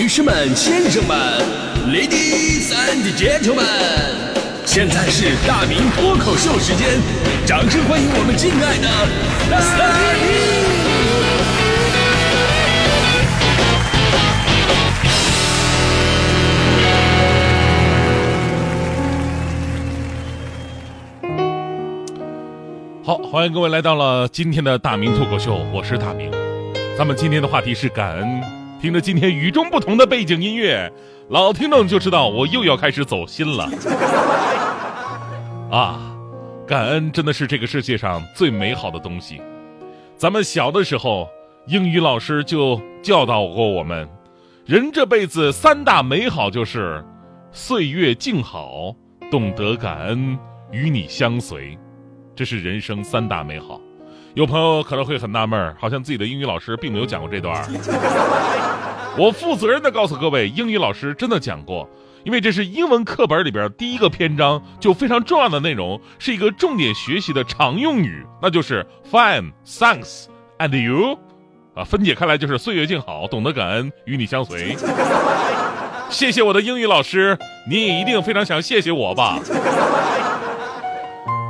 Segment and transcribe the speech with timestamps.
[0.00, 1.14] 女士们、先生们
[1.88, 3.60] ，Ladies and Gentlemen，
[4.64, 6.98] 现在是大明脱口秀时间，
[7.44, 8.88] 掌声欢迎我们敬爱的
[9.50, 9.60] 大
[22.96, 23.04] 明！
[23.04, 26.30] 好，欢迎各位来到了今天的大明脱口秀，我是大明。
[26.96, 28.42] 咱们今天的话题是感恩，
[28.80, 30.90] 听着今天与众不同的背景音乐，
[31.28, 33.70] 老听众就知道我又要开始走心了。
[35.70, 36.00] 啊，
[36.66, 39.42] 感恩真的是这个世界上最美好的东西。
[40.16, 41.28] 咱们小的时候，
[41.66, 44.08] 英语老师就教导过我们，
[44.64, 47.04] 人这辈子三大美好就是
[47.52, 48.96] 岁月静好，
[49.30, 50.38] 懂得感恩，
[50.72, 51.78] 与你相随。
[52.34, 53.78] 这是人生三大美好。
[54.34, 57.66] 有朋友可能会很纳闷，好像自己的英语老师并没有讲过这段。
[59.18, 61.88] 我负责任的告诉各位，英语老师真的讲过，
[62.24, 70.26] 因为这是英文课本里边第一个篇章就非常重要的内容，是一个重点学习的常用语，那就是 Fine, thanks,
[70.58, 71.18] and you。
[71.74, 74.76] 啊，分解开来就是岁月静好，懂得感恩，与你相随。
[76.08, 77.36] 谢谢我的英语老师，
[77.68, 79.40] 你也一定非常想谢谢我吧。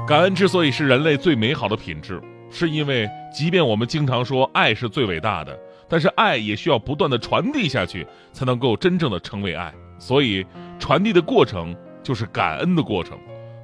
[0.07, 9.73] 感恩之所以是人类最美好的品质，是因为即便我们经常说爱是最伟大的，但是爱也需要不断的传递下去，才能够真正的成为爱。
[9.99, 10.45] 所以，
[10.79, 13.19] 传递的过程就是感恩的过程，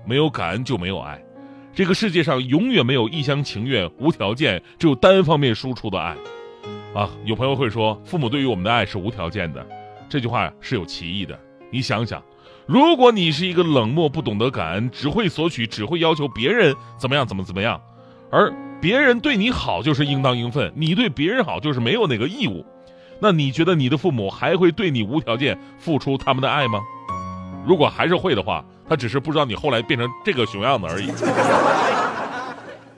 [0.07, 1.21] 没有感恩就没有爱。
[1.75, 6.17] 这个世界上永远没有一厢情愿、无条件，只有单方面输出的爱。
[6.95, 9.67] 啊，有朋友会说，父母对于我们的爱是无条件的，
[10.09, 11.39] 这句话是有歧义的。
[11.71, 12.23] 你想想。
[12.67, 17.81] 如果你是一个冷漠、不懂得感恩、只会索取、只会要求别人怎么样、怎么怎么样，
[18.31, 22.65] 而别人对你好就是应当应分，你对别人好就是没有那个义务，
[23.21, 26.81] 那你觉得你的父母还会对你无条件付出他们的爱吗？
[27.67, 31.11] 如果还是会的话，他只是不知道你后来变成这个熊样子而已。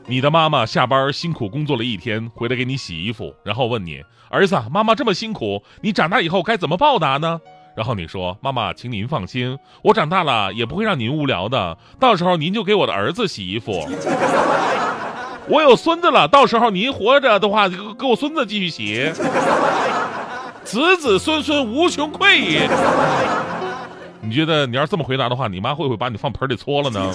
[0.06, 7.41] 你的妈妈下班辛苦工作了一天，回来给你洗衣服，然后问你：“儿子，妈妈这么辛苦，你长大以后该怎么报答呢？”
[7.77, 11.77] 然后你说：“妈妈，请您放心，我长大了也不会让您无聊的。
[12.00, 13.87] 到时候您就给我的儿子洗衣服。
[15.48, 19.10] 我有孙子了，到时候您活着的话，给我孙子继续洗。
[20.64, 22.69] 子子孙孙无穷匮。
[24.20, 27.12] 你觉得你要这么回答的话，你妈会不会把你放盆里搓了呢？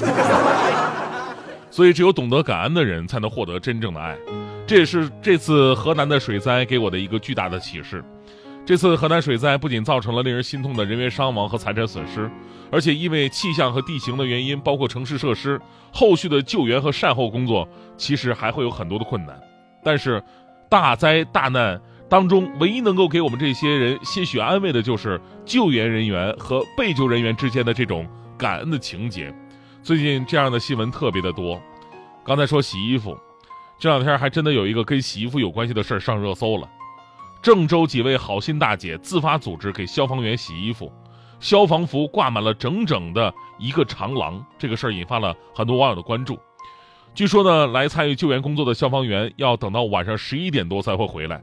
[1.69, 4.17] 所以，只有懂得感恩的人，才能获得真正的爱。
[4.65, 8.03] 这也是这次河南的水灾给我的一个巨大的启示。”
[8.65, 12.31] 这次河南水灾不仅造成了令人心痛的人员伤亡和财产损失，
[12.71, 15.59] 而且因为气象和地形的原因，包括城市设施，
[15.91, 17.67] 后续的救援和善后工作
[17.97, 19.39] 其实还会有很多的困难。
[19.83, 20.23] 但是，
[20.69, 29.33] 大灾大难当中，唯一能够给我们这些人些许安慰的，就是救援人员和被救人员之间的这种感恩的情节。
[29.81, 31.61] 最近这样的新闻特别的多。
[32.23, 33.17] 刚才说洗衣服，
[33.77, 36.69] 这两天还真的有一个跟洗衣服有关系的事儿上热搜了。
[37.41, 40.89] 郑州几位好心大姐自发组织给消防员洗衣服，
[41.41, 44.41] 消防服挂满了整整的一个长廊。
[44.57, 46.39] 这个事儿引发了很多网友的关注。
[47.15, 51.39] 据说呢，来参与救援工作的消防员要等到晚上十一点多才会回来。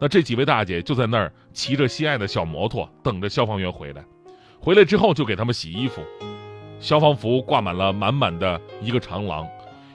[0.00, 4.04] 那这几位大姐就在那儿骑着心爱的小摩托，等着消防员回来。
[4.58, 6.02] 回来之后就给他们洗衣服。
[6.80, 9.46] 消防服挂满了满满的一个长廊。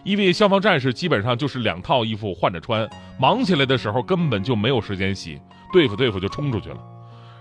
[0.05, 2.89] 一位消防战士基本上就是两套衣服换着穿，
[3.19, 5.41] 忙起来的时候根本就没有时间洗，
[5.73, 6.77] 对付对付就冲出去了。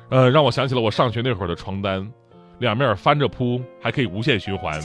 [0.08, 2.10] 呃，让我想起了我上学那会儿的床单，
[2.58, 4.80] 两面翻着铺，还可以无限循环。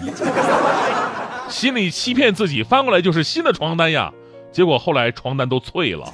[1.51, 4.11] 心里欺骗自己，翻过来就是新的床单呀，
[4.51, 6.11] 结果后来床单都脆了，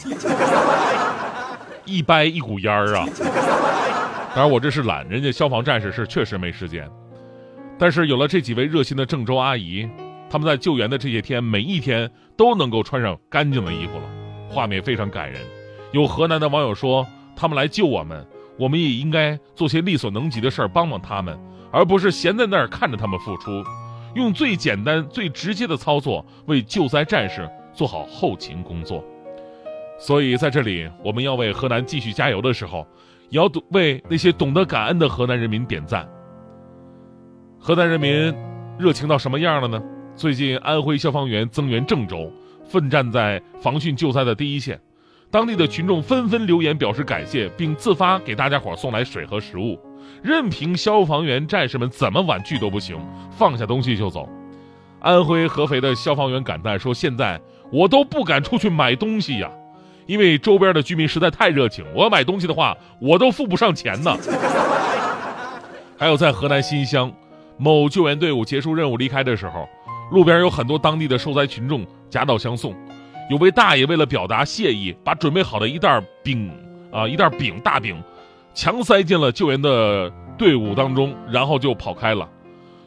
[1.86, 3.06] 一掰一股烟儿啊。
[4.36, 6.90] 当然我这是懒，人家消防战士是确实没时间。
[7.80, 9.88] 但是有了这几位热心的郑州阿姨。
[10.30, 14.04] 他们在救援的这些天，每一天都能够穿上干净的衣服了，
[14.50, 15.42] 画面非常感人。
[15.94, 18.28] 有河南的网友说，他们来救我们，
[18.60, 21.40] 我们也应该做些力所能及的事儿帮帮他们，
[21.72, 23.64] 而不是闲在那儿看着他们付出，
[24.16, 29.04] 用最简单、最直接的操作为救灾战士做好后勤工作。
[30.00, 32.86] 所以在这里，我们要为河南继续加油的时候，
[33.30, 36.08] 也要为那些懂得感恩的河南人民点赞。
[37.60, 38.34] 河南人民
[38.78, 39.82] 热情到什么样了呢？
[40.16, 42.32] 最近，安徽消防员增援郑州，
[42.64, 44.80] 奋战在防汛救灾的第一线，
[45.30, 49.78] 当地的群众纷纷留言表示感谢，并自发给大家伙送来水和食物，
[50.24, 52.98] 任凭消防员战士们怎么婉拒都不行，
[53.30, 54.28] 放下东西就走。
[55.02, 57.40] 安徽合肥的消防员感叹说：“现在
[57.72, 59.52] 我都不敢出去买东西呀，
[60.06, 64.18] 因为周边的居民实在太热情，我要买东西的话，我都付不上钱呢。
[65.98, 67.12] 还有在河南新乡，
[67.58, 69.68] 某救援队伍结束任务离开的时候，
[70.12, 72.74] 路边有很多当地的受灾群众夹道相送，
[73.30, 76.50] 有位大爷为了表达谢意，把准备好的一袋饼
[76.92, 78.02] 啊一袋饼大饼，
[78.54, 82.28] 强塞进了救援的队伍当中，然后就跑开了。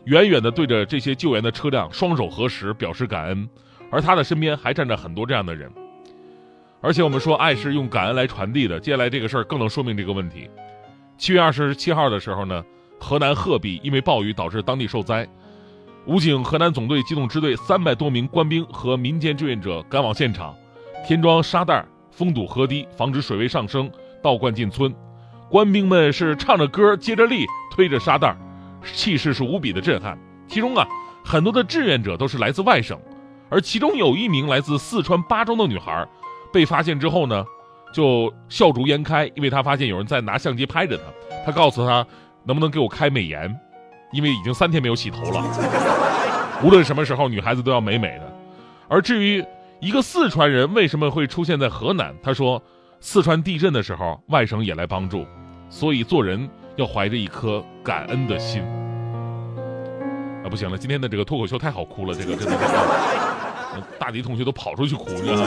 [0.04, 3.48] 远远地对着这些救援的车辆双手合十表示感恩，
[3.90, 5.70] 而他的身边还站着很多这样的人。
[6.80, 10.48] 而且我们说爱是用感恩来传递的，接下来这个事儿更能说明这个问题。
[11.18, 12.64] 七月二十七号的时候呢，
[12.98, 15.28] 河南鹤壁因为暴雨导致当地受灾，
[16.06, 20.54] 武警河南总队机动支队三百多名官兵和民间志愿者赶往现场，
[21.06, 23.90] 填装沙袋，封堵河堤，防止水位上升
[24.22, 24.92] 倒灌进村。
[25.48, 28.36] 官兵们是唱着歌，接着力，推着沙袋。
[28.94, 30.18] 气势是无比的震撼，
[30.48, 30.86] 其中啊，
[31.22, 32.98] 很多的志愿者都是来自外省，
[33.50, 36.08] 而其中有一名来自四川巴中的女孩，
[36.50, 37.44] 被发现之后呢，
[37.92, 41.02] 就笑逐颜开，因为她发现有人在拿相机拍着她，
[41.44, 42.06] 她告诉她，
[42.44, 43.54] 能不能给我开美颜，
[44.12, 45.44] 因为已经三天没有洗头了，
[46.62, 48.32] 无论什么时候，女孩子都要美美的。
[48.88, 49.44] 而至于
[49.80, 52.62] 一个四川人为什么会出现在河南，他说，
[53.00, 55.26] 四川地震的时候，外省也来帮助，
[55.68, 56.48] 所以做人。
[56.76, 58.62] 要怀着一颗感恩的心
[60.42, 60.48] 啊！
[60.48, 62.56] 不行了，今天的这个脱口秀太好哭了，这个真的，
[63.98, 65.42] 大迪同学都跑出去哭，去了？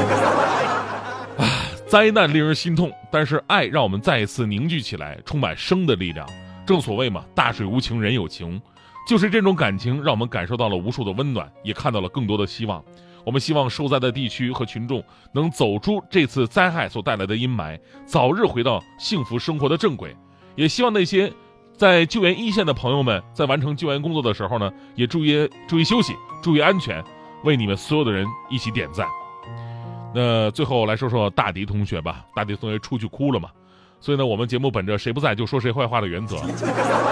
[1.39, 1.48] 啊，
[1.88, 6.27] 灾难令人心痛，但是爱让我们再一次凝聚起来，充满生的力量。
[6.65, 8.62] 正所谓嘛，大水无情人有情，
[9.07, 12.83] 就是这种感情让我们感受到了无数的温暖，也看到了更多的希望。
[13.25, 15.01] 我们希望受灾的地区和群众
[15.33, 20.15] 能走出这次灾害所带来的阴霾，早日回到幸福生活的正轨。
[20.56, 21.31] 也希望那些
[21.75, 27.04] 在救援一线的朋友们，在完成救援工作的时候呢，也注意注意休息，注意安全，
[27.44, 29.07] 为你们所有的人一起点赞。
[30.13, 33.50] 那最后来说说大迪同学吧，大迪同学出去哭了嘛，
[34.03, 36.35] 所以呢，我们节目本着谁不在就说谁坏话的原则，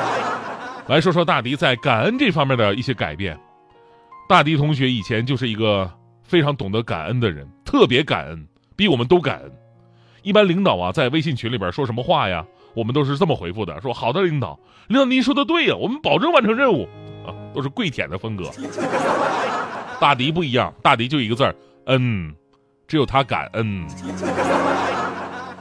[0.87, 3.39] 来说说大迪在感恩这方面的一些改变。
[4.27, 5.89] 大迪同学以前就是一个
[6.21, 8.45] 非常懂得感恩的人，特别感恩，
[8.75, 9.49] 比我们都感恩。
[10.21, 12.45] 一般领导啊，在微信群里边说什么话呀？
[12.73, 14.59] 我们都是这么回复的：说好的，领导，
[14.89, 16.89] 领导您说的对呀，我们保证完成任务，
[17.25, 18.51] 啊，都是跪舔的风格。
[19.97, 21.55] 大迪不一样，大迪就一个字儿，
[21.85, 22.35] 恩，
[22.85, 23.87] 只有他感恩，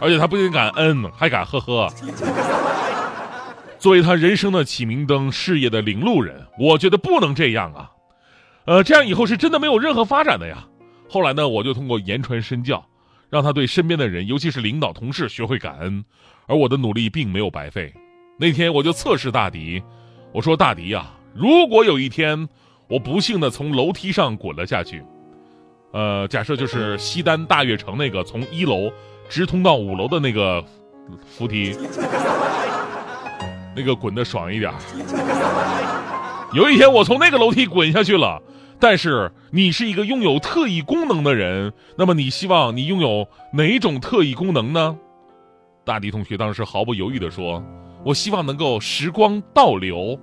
[0.01, 1.93] 而且他不仅感恩，还敢呵呵。
[3.79, 7.91] 作为他人生的启明灯，事业的领路人，我觉得不能这样啊，
[8.65, 10.67] 呃，这样以后是真的没有任何发展的呀。
[11.09, 12.85] 后来呢，我就通过言传身教。
[13.31, 16.05] 让他对身边的人，尤其是领导、同事学会感恩，
[16.49, 17.95] 而我的努力并没有白费。
[18.37, 19.81] 那天我就测试大迪，
[20.33, 22.49] 我说：“大迪呀，如果有一天
[22.89, 25.01] 我不幸的从楼梯上滚了下去，
[25.93, 28.91] 呃，假设就是西单大悦城那个从一楼
[29.31, 30.63] 直通到五楼的那个
[31.25, 31.75] 扶梯，
[33.75, 34.71] 那个滚的爽一点。
[36.53, 38.43] 有一天我从那个楼梯滚下去了。”
[38.83, 44.97] 但是你是一个拥有特异功能的人，那么你希望你拥有哪种特异功能呢？
[45.85, 47.63] 大迪同学当时毫不犹豫地说
[48.03, 50.19] ：“我希望能够时光倒流。”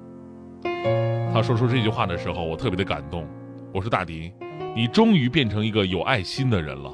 [1.32, 3.28] 他说出这句话的时候，我特别的感动。
[3.72, 4.34] 我说：“大迪，
[4.76, 6.92] 你终于变成一个有爱心的人了。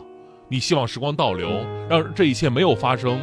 [0.54, 3.20] 你希望时光倒流，让这一切没有发生，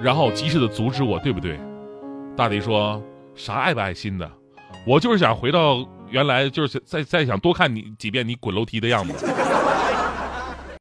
[0.00, 1.56] 然后及时的阻止我，对不对？”
[2.36, 3.00] 大迪说
[3.36, 4.28] ：“啥爱不爱心的？
[4.84, 9.24] 我就是想回到。”原来就是再再想多看你几遍你滚楼梯的样子。